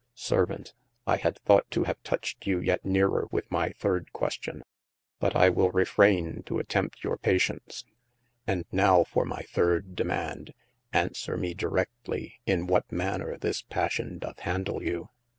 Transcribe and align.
Servaunt, 0.15 0.73
I 1.05 1.17
had 1.17 1.37
thought 1.41 1.69
to 1.69 1.83
have 1.83 2.01
touched 2.01 2.47
you 2.47 2.59
yet 2.59 2.83
nearer 2.83 3.27
with 3.29 3.51
my 3.51 3.69
thirde 3.69 4.11
question, 4.13 4.63
but 5.19 5.35
I 5.35 5.49
will 5.49 5.71
refrayne 5.71 6.43
to 6.47 6.57
attempt 6.57 7.03
your 7.03 7.19
pacience: 7.19 7.83
and 8.47 8.65
nowe 8.71 9.03
for 9.03 9.25
my 9.25 9.43
third 9.43 9.95
demaund, 9.95 10.53
aunswere 10.91 11.37
me 11.37 11.53
diredtly 11.53 12.37
in 12.47 12.65
what 12.65 12.91
manner 12.91 13.37
this 13.37 13.61
passion 13.61 14.17
doth 14.17 14.39
handle 14.39 14.81
you 14.81 15.09